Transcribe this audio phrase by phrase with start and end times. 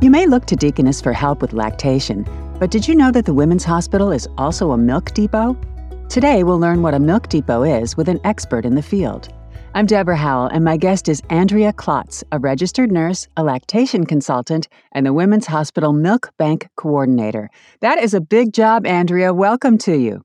[0.00, 2.24] You may look to Deaconess for help with lactation,
[2.60, 5.56] but did you know that the Women's Hospital is also a milk depot?
[6.08, 9.28] Today, we'll learn what a milk depot is with an expert in the field.
[9.74, 14.68] I'm Deborah Howell, and my guest is Andrea Klotz, a registered nurse, a lactation consultant,
[14.92, 17.50] and the Women's Hospital Milk Bank Coordinator.
[17.80, 19.34] That is a big job, Andrea.
[19.34, 20.22] Welcome to you.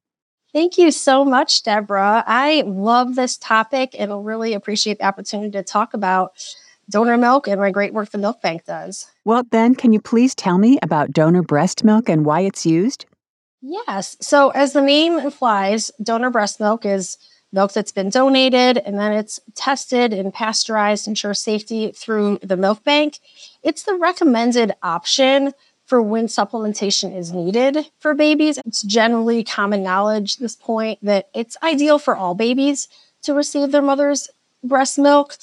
[0.54, 2.24] Thank you so much, Deborah.
[2.28, 6.34] I love this topic and really appreciate the opportunity to talk about
[6.90, 9.08] donor milk and my great work the Milk Bank does.
[9.26, 13.05] Well, then, can you please tell me about donor breast milk and why it's used?
[13.62, 14.18] Yes.
[14.20, 17.18] So, as the name implies, donor breast milk is
[17.54, 22.58] milk that's been donated and then it's tested and pasteurized to ensure safety through the
[22.58, 23.20] milk bank.
[23.62, 25.54] It's the recommended option
[25.86, 28.58] for when supplementation is needed for babies.
[28.66, 32.88] It's generally common knowledge at this point that it's ideal for all babies
[33.24, 34.30] to receive their mother's
[34.63, 35.38] breast milk.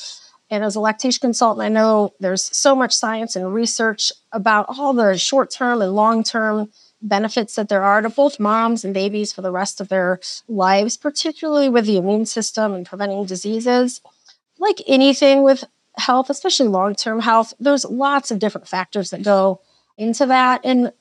[0.51, 4.93] And as a lactation consultant, I know there's so much science and research about all
[4.93, 6.71] the short term and long term
[7.01, 10.97] benefits that there are to both moms and babies for the rest of their lives,
[10.97, 14.01] particularly with the immune system and preventing diseases.
[14.59, 15.65] Like anything with
[15.97, 19.61] health, especially long term health, there's lots of different factors that go
[19.97, 20.61] into that.
[20.65, 20.93] And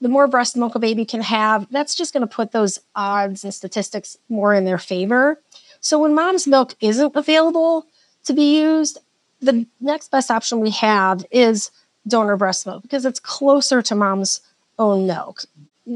[0.00, 3.44] the more breast milk a baby can have, that's just going to put those odds
[3.44, 5.40] and statistics more in their favor.
[5.80, 7.86] So when mom's milk isn't available
[8.28, 8.98] to be used,
[9.40, 11.70] the next best option we have is
[12.06, 14.40] donor breast milk because it's closer to mom's
[14.78, 15.42] own milk.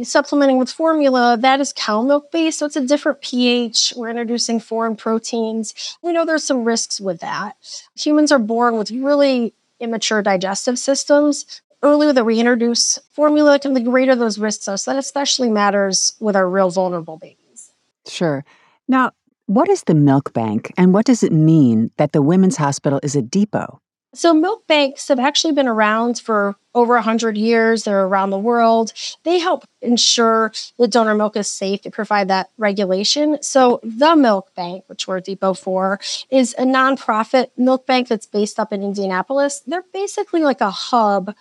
[0.02, 3.92] Supplementing with formula, that is cow milk based, so it's a different pH.
[3.94, 5.96] We're introducing foreign proteins.
[6.02, 7.56] We know there's some risks with that.
[7.96, 11.60] Humans are born with really immature digestive systems.
[11.82, 14.78] Earlier that we introduce formula, the greater those risks are.
[14.78, 17.72] So that especially matters with our real vulnerable babies.
[18.06, 18.44] Sure.
[18.88, 19.12] Now,
[19.46, 23.16] what is the milk bank and what does it mean that the Women's Hospital is
[23.16, 23.80] a depot?
[24.14, 27.84] So, milk banks have actually been around for over 100 years.
[27.84, 28.92] They're around the world.
[29.24, 31.82] They help ensure that donor milk is safe.
[31.82, 33.38] They provide that regulation.
[33.40, 35.98] So, the Milk Bank, which we're depot for,
[36.30, 39.62] is a nonprofit milk bank that's based up in Indianapolis.
[39.66, 41.34] They're basically like a hub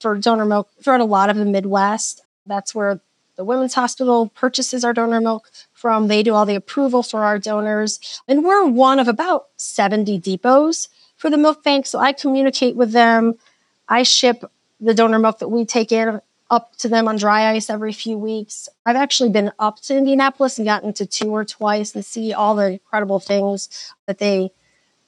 [0.00, 2.24] for donor milk throughout a lot of the Midwest.
[2.44, 3.00] That's where
[3.36, 6.08] the Women's Hospital purchases our donor milk from.
[6.08, 8.20] They do all the approval for our donors.
[8.26, 11.86] And we're one of about 70 depots for the milk bank.
[11.86, 13.34] So I communicate with them.
[13.88, 14.44] I ship
[14.80, 16.20] the donor milk that we take in
[16.50, 18.68] up to them on dry ice every few weeks.
[18.84, 22.72] I've actually been up to Indianapolis and gotten to tour twice and see all the
[22.72, 24.52] incredible things that they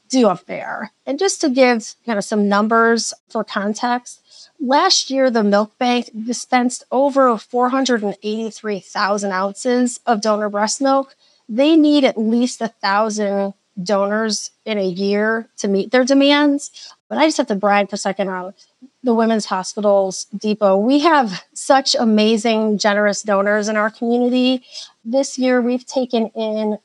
[0.08, 0.92] do a fair.
[1.06, 4.20] And just to give kind of some numbers for context,
[4.60, 11.14] last year the milk bank dispensed over 483,000 ounces of donor breast milk.
[11.48, 16.94] They need at least a thousand donors in a year to meet their demands.
[17.08, 18.54] But I just have to brag for a second on
[19.02, 20.76] the Women's Hospitals Depot.
[20.76, 24.62] We have such amazing, generous donors in our community.
[25.04, 26.78] This year, we've taken in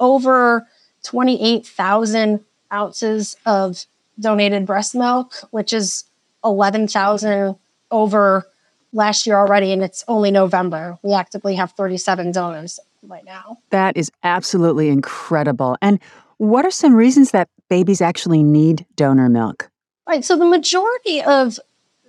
[0.00, 0.66] over
[1.02, 3.86] 28,000 ounces of
[4.18, 6.04] donated breast milk, which is
[6.44, 7.56] 11,000
[7.90, 8.46] over
[8.92, 10.98] last year already, and it's only November.
[11.02, 13.58] We actively have 37 donors right now.
[13.70, 15.76] That is absolutely incredible.
[15.82, 16.00] And
[16.38, 19.70] what are some reasons that babies actually need donor milk?
[20.08, 20.24] Right.
[20.24, 21.58] So the majority of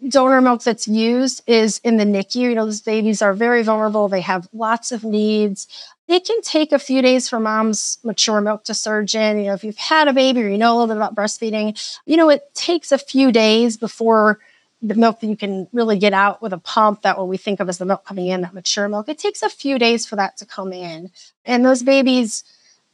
[0.07, 2.35] donor milk that's used is in the NICU.
[2.35, 4.07] You know, those babies are very vulnerable.
[4.07, 5.67] They have lots of needs.
[6.07, 9.39] It can take a few days for mom's mature milk to surge in.
[9.39, 11.79] You know, if you've had a baby or you know a little bit about breastfeeding,
[12.05, 14.39] you know, it takes a few days before
[14.81, 17.59] the milk that you can really get out with a pump that what we think
[17.59, 19.09] of as the milk coming in, that mature milk.
[19.09, 21.11] It takes a few days for that to come in.
[21.45, 22.43] And those babies,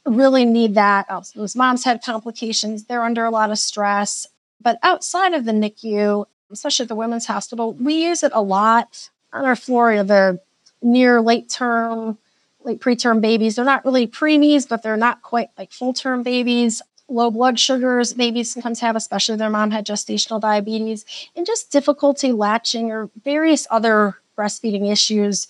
[0.06, 1.06] really need that.
[1.34, 2.84] Those moms had complications.
[2.84, 4.26] They're under a lot of stress.
[4.60, 9.10] But outside of the NICU, especially at the Women's Hospital, we use it a lot
[9.32, 10.40] on our floor of the
[10.82, 12.18] near late term,
[12.62, 13.56] late preterm babies.
[13.56, 16.82] They're not really preemies, but they're not quite like full term babies.
[17.08, 21.04] Low blood sugars babies sometimes have, especially if their mom had gestational diabetes,
[21.36, 25.48] and just difficulty latching or various other breastfeeding issues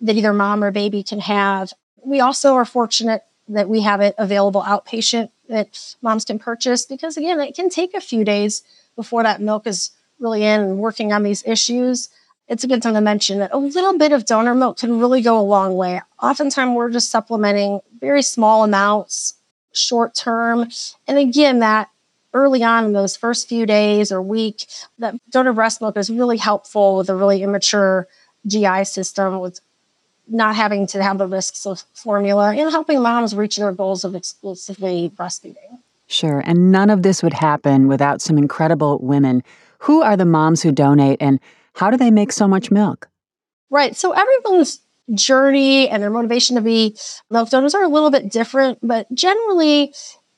[0.00, 1.72] that either mom or baby can have.
[2.04, 7.16] We also are fortunate that we have it available outpatient that moms can purchase because
[7.16, 8.62] again it can take a few days
[8.96, 9.90] before that milk is
[10.22, 12.08] really in and working on these issues
[12.48, 15.20] it's a good time to mention that a little bit of donor milk can really
[15.20, 19.34] go a long way oftentimes we're just supplementing very small amounts
[19.72, 20.68] short term
[21.06, 21.88] and again that
[22.34, 24.66] early on in those first few days or week
[24.98, 28.06] that donor breast milk is really helpful with a really immature
[28.46, 29.60] gi system with
[30.28, 34.14] not having to have the risks of formula and helping moms reach their goals of
[34.14, 35.78] exclusively breastfeeding.
[36.06, 36.42] Sure.
[36.44, 39.42] And none of this would happen without some incredible women
[39.82, 41.40] Who are the moms who donate and
[41.74, 43.08] how do they make so much milk?
[43.70, 43.96] Right.
[43.96, 44.80] So everyone's
[45.14, 46.96] journey and their motivation to be
[47.30, 49.92] milk donors are a little bit different, but generally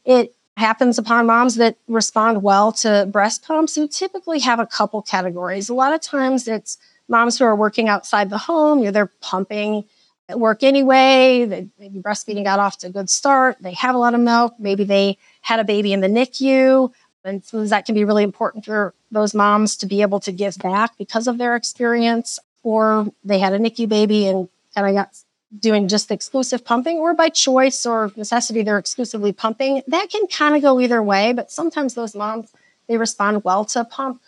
[0.05, 5.03] it happens upon moms that respond well to breast pumps who typically have a couple
[5.03, 5.69] categories.
[5.69, 9.13] A lot of times it's moms who are working outside the home, you know, they're
[9.21, 9.85] pumping
[10.29, 13.99] at work anyway, they, maybe breastfeeding got off to a good start, they have a
[13.99, 16.91] lot of milk, maybe they had a baby in the NICU.
[17.25, 20.59] And so that can be really important for those moms to be able to give
[20.59, 25.17] back because of their experience, or they had a NICU baby and kind of got
[25.61, 29.83] doing just exclusive pumping, or by choice or necessity, they're exclusively pumping.
[29.87, 32.53] That can kind of go either way, but sometimes those moms,
[32.89, 34.21] they respond well to pump,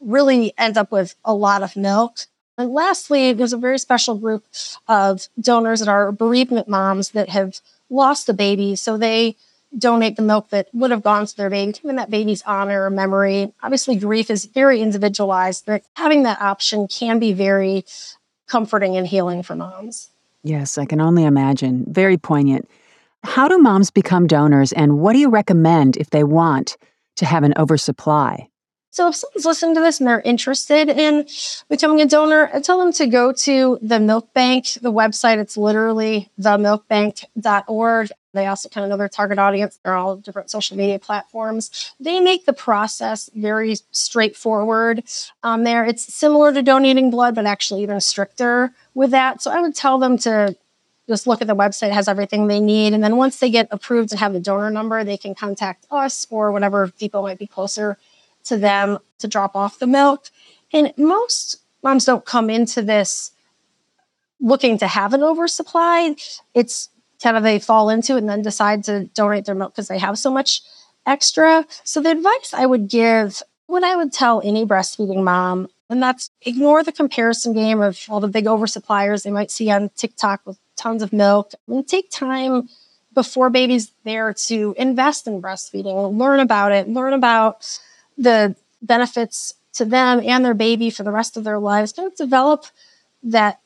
[0.00, 2.18] really end up with a lot of milk.
[2.58, 4.44] And lastly, there's a very special group
[4.86, 7.60] of donors that are bereavement moms that have
[7.90, 8.76] lost a baby.
[8.76, 9.36] So they
[9.78, 12.90] donate the milk that would have gone to their baby, giving that baby's honor or
[12.90, 13.52] memory.
[13.62, 17.84] Obviously, grief is very individualized, but having that option can be very
[18.46, 20.10] comforting and healing for moms.
[20.42, 21.84] Yes, I can only imagine.
[21.88, 22.68] Very poignant.
[23.22, 26.76] How do moms become donors, and what do you recommend if they want
[27.16, 28.48] to have an oversupply?
[28.94, 31.26] So, if someone's listening to this and they're interested in
[31.68, 35.38] becoming a donor, I tell them to go to the Milk Bank, the website.
[35.38, 38.10] It's literally themilkbank.org.
[38.34, 39.80] They also kind of know their target audience.
[39.82, 41.92] They're all different social media platforms.
[41.98, 45.02] They make the process very straightforward
[45.42, 45.84] um, there.
[45.84, 49.42] It's similar to donating blood, but actually even stricter with that.
[49.42, 50.54] So I would tell them to
[51.08, 52.92] just look at the website, it has everything they need.
[52.92, 56.28] And then once they get approved and have the donor number, they can contact us
[56.30, 57.98] or whatever depot might be closer
[58.44, 60.30] to them to drop off the milk.
[60.72, 63.30] And most moms don't come into this
[64.40, 66.16] looking to have an oversupply.
[66.54, 66.88] It's
[67.22, 69.98] kind of they fall into it and then decide to donate their milk because they
[69.98, 70.60] have so much
[71.06, 71.64] extra.
[71.84, 76.30] So the advice I would give, what I would tell any breastfeeding mom, and that's
[76.42, 80.58] ignore the comparison game of all the big oversuppliers they might see on TikTok with
[80.76, 82.68] tons of milk and take time
[83.14, 87.78] before baby's there to invest in breastfeeding, learn about it, learn about
[88.16, 91.92] the benefits to them and their baby for the rest of their lives.
[91.92, 92.66] Don't develop
[93.22, 93.60] that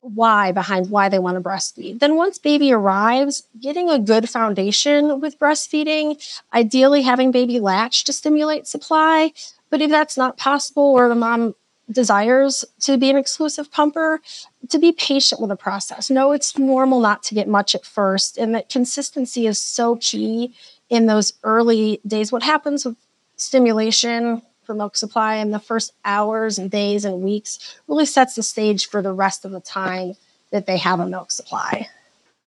[0.00, 1.98] why behind why they want to breastfeed.
[1.98, 6.22] Then once baby arrives, getting a good foundation with breastfeeding,
[6.52, 9.32] ideally having baby latch to stimulate supply.
[9.70, 11.54] But if that's not possible or the mom
[11.90, 14.20] desires to be an exclusive pumper,
[14.68, 16.10] to be patient with the process.
[16.10, 20.54] No, it's normal not to get much at first and that consistency is so key
[20.88, 22.30] in those early days.
[22.30, 22.96] What happens with
[23.36, 28.42] stimulation for milk supply in the first hours and days and weeks really sets the
[28.42, 30.14] stage for the rest of the time
[30.50, 31.88] that they have a milk supply.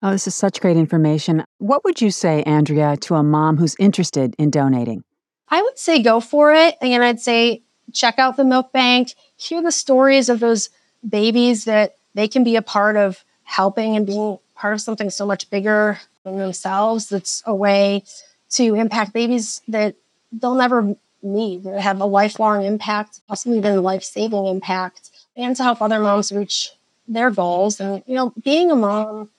[0.01, 1.43] Oh, this is such great information.
[1.57, 5.03] What would you say, Andrea, to a mom who's interested in donating?
[5.49, 6.75] I would say go for it.
[6.81, 7.63] And I'd say
[7.93, 10.69] check out the milk bank, hear the stories of those
[11.07, 15.25] babies that they can be a part of helping and being part of something so
[15.25, 17.09] much bigger than themselves.
[17.09, 18.03] That's a way
[18.51, 19.95] to impact babies that
[20.31, 25.55] they'll never need to have a lifelong impact, possibly even a life saving impact, and
[25.55, 26.71] to help other moms reach
[27.07, 27.79] their goals.
[27.79, 29.29] And, you know, being a mom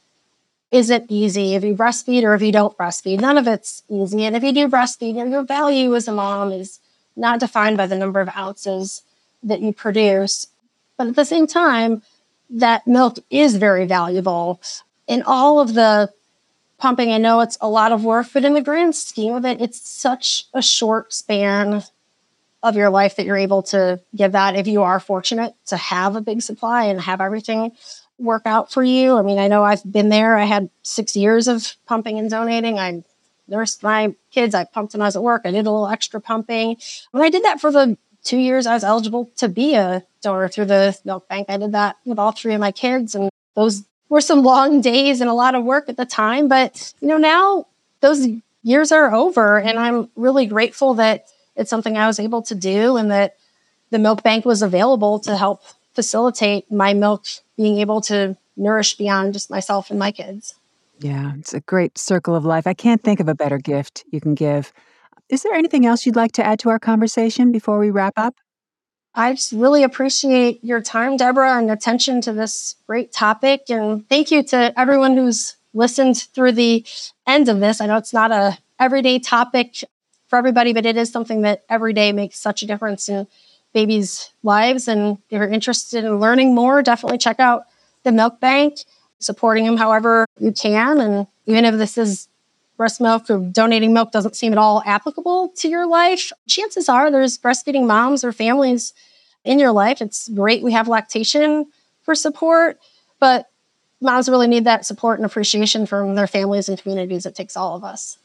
[0.71, 3.21] isn't easy if you breastfeed or if you don't breastfeed.
[3.21, 4.25] None of it's easy.
[4.25, 6.81] And if you do breastfeed, your value as a mom is
[7.17, 9.03] not defined by the number of ounces
[9.43, 10.47] that you produce.
[10.97, 12.03] But at the same time,
[12.51, 14.61] that milk is very valuable.
[15.07, 16.13] In all of the
[16.81, 17.13] pumping.
[17.13, 19.81] I know it's a lot of work, but in the grand scheme of it, it's
[19.89, 21.85] such a short span
[22.63, 26.17] of your life that you're able to give that if you are fortunate to have
[26.17, 27.73] a big supply and have everything
[28.19, 29.17] work out for you.
[29.17, 30.37] I mean, I know I've been there.
[30.37, 32.79] I had six years of pumping and donating.
[32.79, 33.03] I
[33.49, 34.55] nursed my kids.
[34.55, 35.43] I pumped when I was at work.
[35.45, 36.77] I did a little extra pumping.
[37.13, 40.49] When I did that for the two years I was eligible to be a donor
[40.49, 41.47] through the milk bank.
[41.49, 43.15] I did that with all three of my kids.
[43.15, 46.49] And those were some long days and a lot of work at the time.
[46.49, 47.67] But, you know, now
[48.01, 48.27] those
[48.63, 51.27] years are over and I'm really grateful that
[51.57, 53.37] it's something I was able to do and that
[53.89, 55.63] the milk bank was available to help
[55.95, 57.25] facilitate my milk
[57.57, 60.55] being able to nourish beyond just myself and my kids.
[60.99, 62.67] Yeah, it's a great circle of life.
[62.67, 64.73] I can't think of a better gift you can give.
[65.31, 68.35] Is there anything else you'd like to add to our conversation before we wrap up?
[69.15, 73.69] I just really appreciate your time, Deborah, and attention to this great topic.
[73.69, 76.85] And thank you to everyone who's listened through the
[77.27, 77.81] end of this.
[77.81, 79.85] I know it's not a everyday topic
[80.29, 83.27] for everybody, but it is something that every day makes such a difference in
[83.73, 84.87] babies' lives.
[84.87, 87.65] And if you're interested in learning more, definitely check out
[88.05, 88.79] the Milk Bank,
[89.19, 91.01] supporting them however you can.
[91.01, 92.29] And even if this is
[92.81, 97.11] breast milk or donating milk doesn't seem at all applicable to your life, chances are
[97.11, 98.95] there's breastfeeding moms or families
[99.45, 100.01] in your life.
[100.01, 101.67] It's great we have lactation
[102.01, 102.79] for support,
[103.19, 103.51] but
[104.01, 107.27] moms really need that support and appreciation from their families and communities.
[107.27, 108.17] It takes all of us.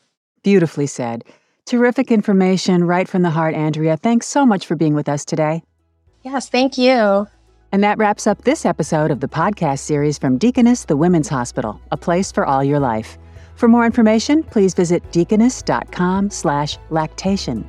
[0.42, 1.26] Beautifully said.
[1.66, 3.98] Terrific information right from the heart, Andrea.
[3.98, 5.64] Thanks so much for being with us today.
[6.24, 7.28] Yes, thank you.
[7.74, 11.82] And that wraps up this episode of the podcast series from Deaconess the Women's Hospital,
[11.92, 13.18] a place for all your life.
[13.56, 17.68] For more information, please visit deaconess.com slash lactation.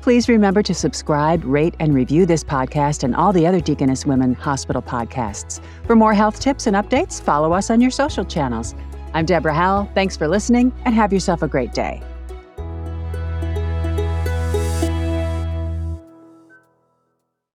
[0.00, 4.34] Please remember to subscribe, rate, and review this podcast and all the other Deaconess Women
[4.34, 5.60] Hospital podcasts.
[5.86, 8.74] For more health tips and updates, follow us on your social channels.
[9.14, 9.90] I'm Deborah Howell.
[9.94, 12.02] Thanks for listening and have yourself a great day.